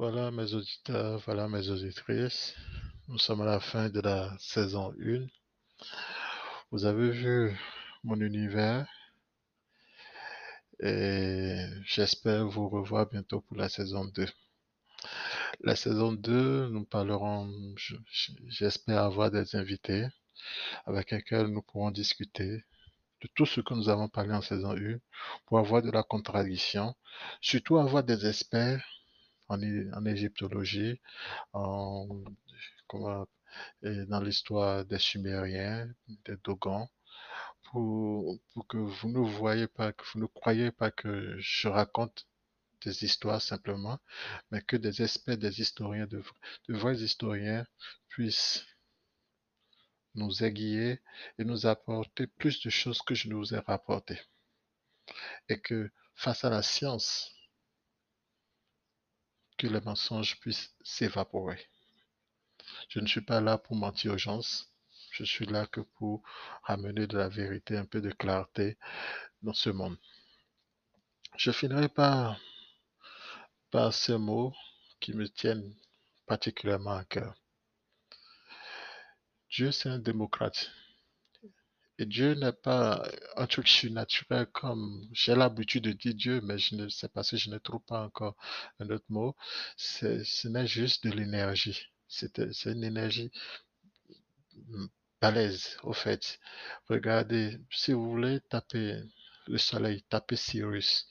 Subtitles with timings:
[0.00, 2.54] Voilà mes auditeurs, voilà mes auditrices.
[3.08, 5.26] Nous sommes à la fin de la saison 1.
[6.70, 7.54] Vous avez vu
[8.02, 8.88] mon univers
[10.82, 14.26] et j'espère vous revoir bientôt pour la saison 2.
[15.60, 17.52] La saison 2, nous parlerons,
[18.48, 20.06] j'espère avoir des invités
[20.86, 22.64] avec lesquels nous pourrons discuter
[23.20, 24.96] de tout ce que nous avons parlé en saison 1
[25.44, 26.94] pour avoir de la contradiction,
[27.42, 28.82] surtout avoir des experts
[29.50, 31.00] en, égyptologie,
[31.52, 32.06] dans
[34.22, 35.92] l'histoire des Sumériens,
[36.24, 36.88] des Dogons,
[37.64, 42.26] pour, que vous ne voyez pas, que vous ne croyez pas que je raconte
[42.84, 43.98] des histoires simplement,
[44.50, 46.22] mais que des experts, des historiens, de,
[46.68, 47.66] de vrais historiens
[48.08, 48.64] puissent
[50.14, 51.00] nous aiguiller
[51.38, 54.18] et nous apporter plus de choses que je ne vous ai rapporté.
[55.48, 57.30] Et que face à la science,
[59.60, 61.68] que les mensonges puissent s'évaporer.
[62.88, 64.40] Je ne suis pas là pour mentir aux gens.
[65.10, 66.22] Je suis là que pour
[66.62, 68.78] ramener de la vérité, un peu de clarté
[69.42, 69.98] dans ce monde.
[71.36, 72.40] Je finirai par,
[73.70, 74.54] par ces mots
[74.98, 75.74] qui me tiennent
[76.26, 77.34] particulièrement à cœur.
[79.50, 80.70] Dieu, c'est un démocrate.
[82.00, 83.06] Et Dieu n'est pas
[83.36, 87.36] un truc surnaturel comme j'ai l'habitude de dire Dieu, mais je ne sais pas si
[87.36, 88.36] je ne trouve pas encore
[88.78, 89.36] un autre mot.
[89.76, 91.78] Ce n'est juste de l'énergie.
[92.08, 93.30] C'est une énergie
[95.20, 96.40] balèze, au fait.
[96.88, 99.02] Regardez, si vous voulez taper
[99.46, 101.06] le soleil, tapez Sirius.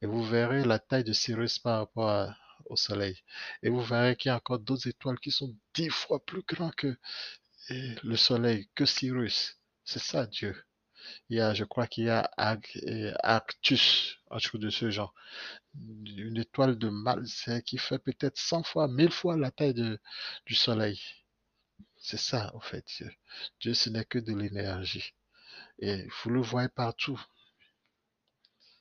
[0.00, 3.18] Et vous verrez la taille de Sirius par rapport au soleil.
[3.62, 6.74] Et vous verrez qu'il y a encore d'autres étoiles qui sont dix fois plus grandes
[6.76, 6.96] que
[7.68, 9.59] le soleil, que Sirius.
[9.90, 10.54] C'est ça, Dieu.
[11.28, 15.12] Il y a, je crois qu'il y a Arctus, un truc de ce genre.
[15.74, 16.92] Une étoile de
[17.26, 19.74] c'est qui fait peut-être 100 fois, 1000 fois la taille
[20.46, 21.00] du Soleil.
[21.96, 23.10] C'est ça, en fait, Dieu.
[23.58, 25.12] Dieu, ce n'est que de l'énergie.
[25.80, 27.20] Et vous le voyez partout.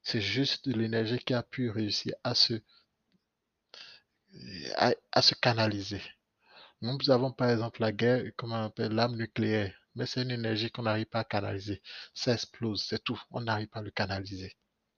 [0.04, 2.62] C'est juste de l'énergie qui a pu réussir à se,
[5.12, 6.04] à se canaliser.
[6.84, 10.72] Nous avons par exemple la guerre, comment on appelle, l'arme nucléaire mais c'est une énergie
[10.72, 11.82] qu'on n'arrive pas à canaliser.
[12.14, 13.22] Ça explose, c'est tout.
[13.32, 14.56] On n'arrive pas à le canaliser.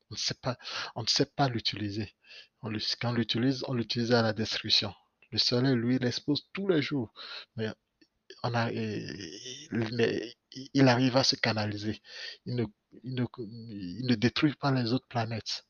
[0.10, 0.58] On ne sait pas,
[0.96, 2.14] on ne sait pas l'utiliser.
[2.62, 4.94] quand on l'utilise, on l'utilise à la destruction.
[5.32, 7.14] Le soleil, lui, il expose tous les jours.
[7.56, 7.70] Mais
[8.44, 12.02] on a, il, arrive à se canaliser.
[12.46, 12.66] Il ne,
[13.04, 15.66] il ne, détruit pas les autres planètes.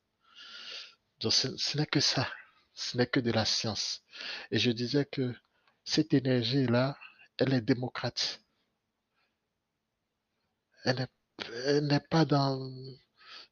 [1.20, 2.28] Donc ce n'est que ça.
[2.74, 4.03] Ce n'est que de la science.
[4.50, 5.36] Et je disais que
[5.84, 6.98] cette énergie-là,
[7.38, 8.42] elle est démocrate
[10.86, 11.08] elle
[11.88, 12.72] n'est pas dans...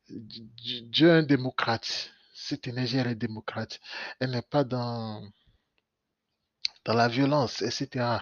[0.09, 2.11] Dieu est un démocrate.
[2.33, 3.79] Cette énergie, elle est démocrate.
[4.19, 5.21] Elle n'est pas dans,
[6.85, 8.17] dans la violence, etc.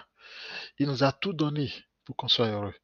[0.78, 1.72] Il nous a tout donné
[2.04, 2.74] pour qu'on soit heureux.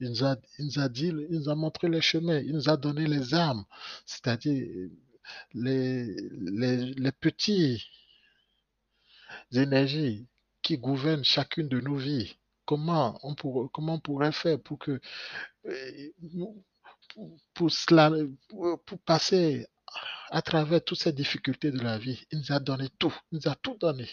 [0.00, 2.68] Il nous, a, il nous a dit, il nous a montré le chemin, il nous
[2.68, 3.64] a donné les armes,
[4.06, 4.90] c'est-à-dire
[5.54, 7.80] les, les, les petites
[9.52, 10.26] énergies
[10.62, 12.36] qui gouvernent chacune de nos vies.
[12.64, 15.00] Comment on, pourrait faire pour que
[17.54, 18.10] pour, cela,
[18.48, 19.66] pour passer
[20.30, 23.48] à travers toutes ces difficultés de la vie, il nous a donné tout, il nous
[23.50, 24.08] a tout donné.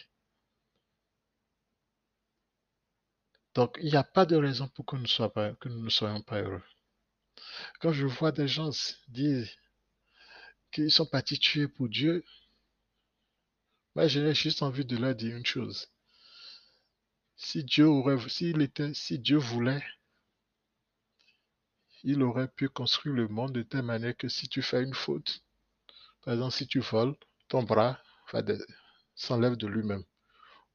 [3.55, 5.05] Donc, il n'y a pas de raison pour que nous,
[5.55, 6.63] que nous ne soyons pas heureux.
[7.79, 8.69] Quand je vois des gens
[9.07, 9.47] dire
[10.71, 12.23] qu'ils sont partis tuer pour Dieu,
[13.95, 15.89] moi, j'ai juste envie de leur dire une chose.
[17.41, 17.87] Si Dieu
[19.37, 19.83] voulait,
[22.03, 25.41] il aurait pu construire le monde de telle manière que si tu fais une faute,
[26.21, 27.15] par exemple, si tu voles,
[27.47, 28.03] ton bras
[29.15, 30.03] s'enlève de lui-même.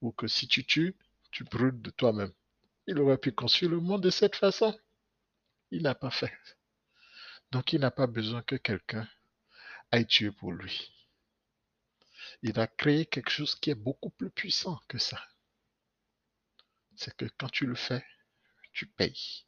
[0.01, 0.97] Ou que si tu tues,
[1.31, 2.33] tu brûles de toi-même.
[2.87, 4.75] Il aurait pu construire le monde de cette façon.
[5.71, 6.33] Il n'a pas fait.
[7.53, 9.07] Donc il n'a pas besoin que quelqu'un
[9.91, 10.91] aille tuer pour lui.
[12.43, 15.23] Il a créé quelque chose qui est beaucoup plus puissant que ça.
[16.97, 18.05] C'est que quand tu le fais,
[18.73, 19.45] tu payes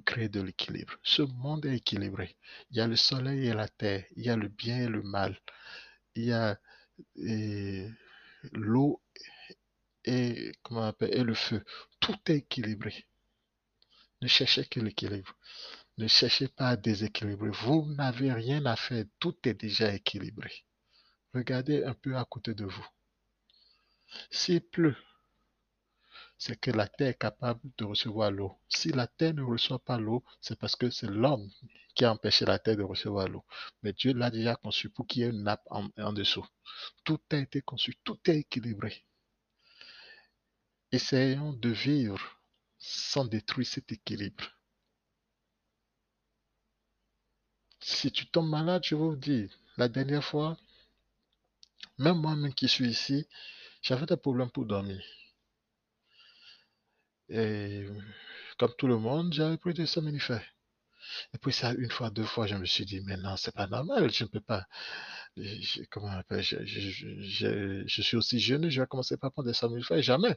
[0.00, 0.94] créer de l'équilibre.
[1.02, 2.36] Ce monde est équilibré.
[2.70, 5.02] Il y a le soleil et la terre, il y a le bien et le
[5.02, 5.38] mal,
[6.14, 6.58] il y a
[8.52, 9.02] l'eau
[10.04, 11.64] et, comment on appelle, et le feu.
[12.00, 13.06] Tout est équilibré.
[14.22, 15.34] Ne cherchez que l'équilibre.
[15.98, 17.50] Ne cherchez pas à déséquilibrer.
[17.50, 19.04] Vous n'avez rien à faire.
[19.18, 20.64] Tout est déjà équilibré.
[21.34, 22.86] Regardez un peu à côté de vous.
[24.30, 24.96] S'il pleut,
[26.38, 28.58] c'est que la terre est capable de recevoir l'eau.
[28.68, 31.50] Si la terre ne reçoit pas l'eau, c'est parce que c'est l'homme
[31.94, 33.44] qui a empêché la terre de recevoir l'eau.
[33.82, 36.46] Mais Dieu l'a déjà conçu pour qu'il y ait une nappe en, dessous.
[37.04, 39.04] Tout a été conçu, tout est équilibré.
[40.92, 42.38] Essayons de vivre
[42.78, 44.44] sans détruire cet équilibre.
[47.80, 50.56] Si tu tombes malade, je vous dis, la dernière fois,
[51.98, 53.26] même moi-même qui suis ici,
[53.80, 55.02] j'avais des problèmes pour dormir.
[57.28, 57.86] Et
[58.58, 60.44] comme tout le monde, j'avais pris des somnifères.
[61.34, 63.66] Et puis ça, une fois, deux fois, je me suis dit, mais non, c'est pas
[63.66, 64.66] normal, je ne peux pas.
[65.90, 70.36] comment on appelle, je, suis aussi jeune, je vais commencer par prendre des somnifères, jamais.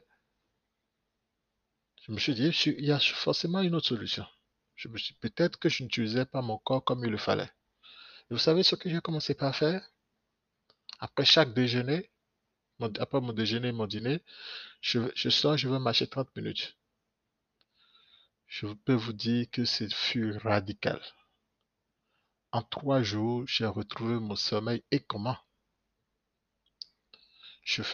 [2.02, 4.26] Je me suis dit, il y a forcément une autre solution.
[5.20, 7.50] Peut-être que je n'utilisais pas mon corps comme il le fallait.
[8.30, 9.90] Et vous savez ce que j'ai commencé par faire?
[11.00, 12.10] Après chaque déjeuner,
[12.98, 14.22] après mon déjeuner et mon dîner,
[14.80, 16.79] je, je sors, je vais marcher 30 minutes.
[18.50, 21.00] Je peux vous dire que c'est fut radical.
[22.50, 25.38] En trois jours, j'ai retrouvé mon sommeil et comment?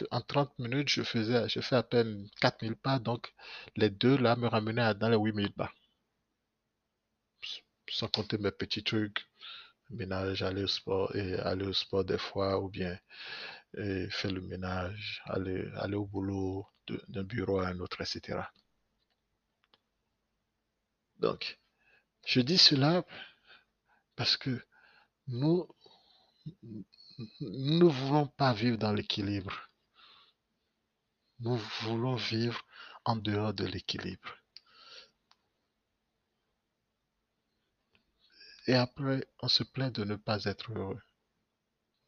[0.09, 3.31] En 30 minutes, je faisais, fais à peine 4000 pas, donc
[3.75, 5.71] les deux là me ramenaient dans les 8000 pas.
[7.87, 9.27] Sans compter mes petits trucs,
[9.91, 12.97] ménage, aller au sport aller au sport des fois, ou bien
[13.75, 16.65] faire le ménage, aller, au boulot
[17.09, 18.39] d'un bureau à un autre, etc.
[21.19, 21.59] Donc,
[22.25, 23.03] je dis cela
[24.15, 24.63] parce que
[25.27, 25.67] nous,
[27.39, 29.69] ne voulons pas vivre dans l'équilibre.
[31.39, 32.61] Nous voulons vivre
[33.05, 34.37] en dehors de l'équilibre.
[38.67, 41.01] Et après, on se plaint de ne pas être heureux.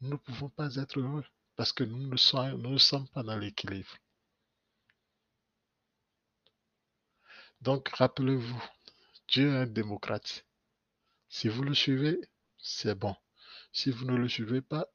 [0.02, 1.26] Nous ne pouvons pas être heureux
[1.56, 3.96] parce que nous ne sommes, nous ne sommes pas dans l'équilibre.
[7.62, 8.64] Donc, rappelez-vous,
[9.32, 10.46] Dieu est un démocrate.
[11.28, 12.20] Si vous le suivez,
[12.58, 13.16] c'est bon.
[13.72, 14.88] Si vous ne le suivez pas,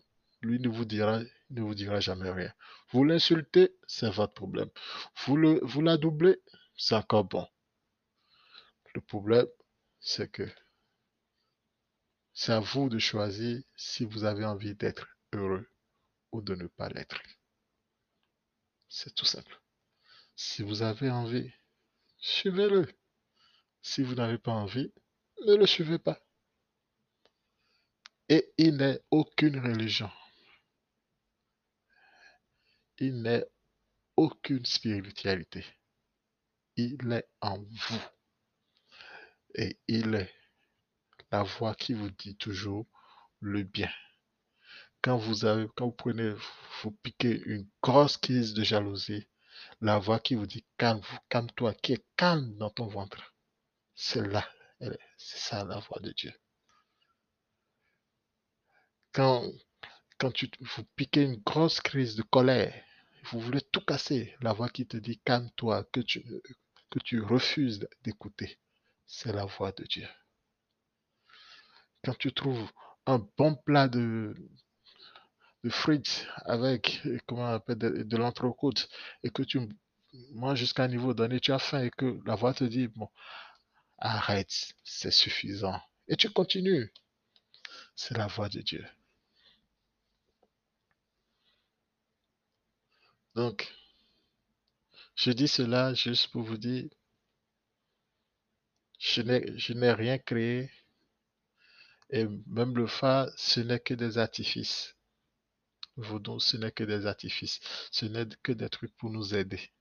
[0.43, 2.53] lui ne vous dira, jamais rien.
[2.91, 4.71] Vous l'insultez, c'est votre problème.
[5.25, 6.41] Vous le, vous la doublez,
[6.77, 7.47] c'est encore bon.
[8.95, 9.47] Le problème,
[10.01, 10.49] c'est que
[12.33, 15.69] c'est à vous de choisir si vous avez envie d'être heureux
[16.33, 17.23] ou de ne pas l'être.
[18.89, 19.61] C'est tout simple.
[20.35, 21.53] Si vous avez envie,
[22.19, 22.89] suivez-le.
[23.87, 24.91] Si vous n'avez pas envie,
[25.47, 26.19] ne le suivez pas.
[28.31, 30.11] Et il n'est aucune religion.
[32.99, 33.45] Il n'est
[34.17, 35.67] aucune spiritualité.
[36.77, 38.03] Il est en vous.
[39.55, 40.35] Et il est
[41.31, 42.87] la voix qui vous dit toujours
[43.41, 43.93] le bien.
[45.03, 45.47] Quand vous
[45.93, 46.33] prenez,
[46.83, 49.29] vous piquez une grosse crise de jalousie,
[49.83, 53.34] la voix qui vous dit calme, calme-toi, qui est calme dans ton ventre.
[53.95, 54.49] C'est là,
[55.17, 56.33] c'est ça la voix de Dieu.
[59.13, 59.49] Quand,
[60.19, 62.75] quand tu, vous piquez une grosse crise de colère,
[63.31, 66.25] vous voulez tout casser, la voix qui te dit calme-toi, que tu,
[66.91, 68.59] que tu refuses d'écouter,
[69.07, 70.09] c'est la voix de Dieu.
[72.05, 72.71] Quand tu trouves
[73.07, 74.35] un bon plat de,
[75.63, 78.89] de frites avec, comment on appelle, de, de l'entrecôte,
[79.23, 79.61] et que tu
[80.33, 83.09] manges jusqu'à un niveau donné, tu as faim et que la voix te dit, bon,
[84.05, 85.81] arrête, c'est suffisant.
[86.09, 86.93] Et tu continues.
[87.97, 88.85] C'est la voix de Dieu.
[93.35, 93.73] Donc,
[95.17, 96.89] je dis cela juste pour vous dire,
[98.99, 100.71] je n'ai, rien créé
[102.11, 104.95] et même le phare, ce n'est que des artifices.
[105.97, 107.61] Vaudon, ce n'est que des artifices.
[107.91, 109.73] Ce n'est que des trucs pour nous aider.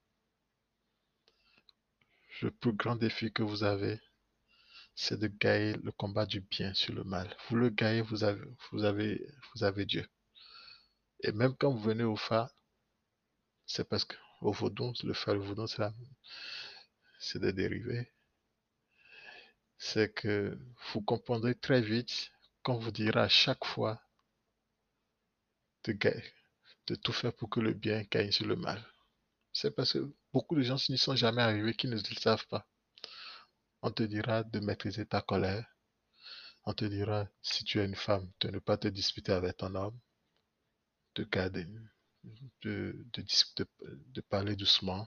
[2.41, 3.99] Le plus grand défi que vous avez,
[4.95, 7.35] c'est de gagner le combat du bien sur le mal.
[7.49, 10.07] Vous le gagnez, vous avez, vous avez, vous avez Dieu.
[11.21, 12.53] Et même quand vous venez au phare,
[13.65, 15.65] c'est parce que au vaudon, le phare, le vaudon,
[17.19, 18.11] c'est des dérivés.
[19.77, 20.57] C'est que
[20.93, 22.31] vous comprendrez très vite
[22.61, 24.01] qu'on vous dira à chaque fois
[25.85, 25.97] de,
[26.87, 28.83] de tout faire pour que le bien gagne sur le mal.
[29.53, 32.67] C'est parce que beaucoup de gens n'y sont jamais arrivés qui ne le savent pas.
[33.85, 35.67] On te dira de maîtriser ta colère.
[36.63, 39.75] On te dira, si tu es une femme, de ne pas te disputer avec ton
[39.75, 39.99] homme,
[41.15, 41.67] de garder,
[42.61, 45.05] de, parler doucement.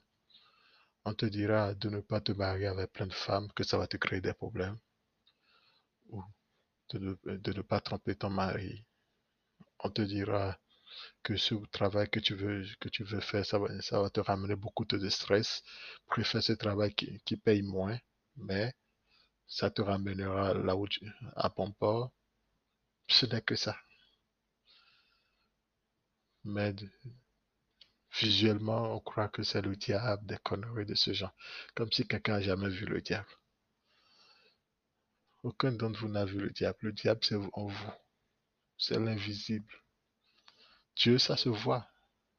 [1.06, 3.86] On te dira de ne pas te marier avec plein de femmes, que ça va
[3.86, 4.78] te créer des problèmes.
[6.10, 6.22] Ou
[6.90, 7.18] de
[7.54, 8.84] ne, pas tromper ton mari.
[9.78, 10.60] On te dira
[11.22, 15.62] que ce travail que tu veux, faire, ça va, te ramener beaucoup de stress.
[16.08, 17.98] Préfère ce travail qui paye moins,
[18.36, 18.74] mais
[19.46, 21.00] ça te ramènera là où tu,
[21.36, 22.12] à Pomport.
[23.08, 23.76] Ce n'est que ça.
[26.44, 26.74] Mais
[28.20, 31.34] visuellement, on croit que c'est le diable, des conneries de ce genre.
[31.74, 33.28] Comme si quelqu'un n'a jamais vu le diable.
[35.42, 36.78] Aucun d'entre vous n'a vu le diable.
[36.80, 37.92] Le diable, c'est en vous.
[38.78, 39.72] C'est l'invisible.
[40.96, 41.88] Dieu, ça se voit.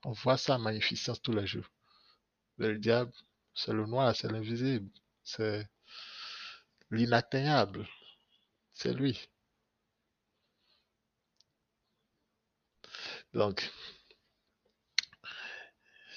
[0.04, 1.70] On voit sa magnificence tous les jours.
[2.58, 3.13] le diable,
[3.54, 4.89] c'est le noir, c'est l'invisible.
[5.24, 5.68] C'est
[6.91, 7.88] l'inatteignable.
[8.74, 9.29] C'est lui.
[13.34, 13.70] Donc,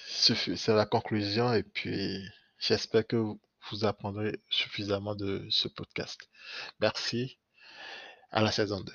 [0.05, 2.23] c'est la conclusion et puis
[2.59, 3.15] j'espère que
[3.69, 6.29] vous apprendrez suffisamment de ce podcast.
[6.79, 7.39] Merci.
[8.31, 8.93] À la saison 2.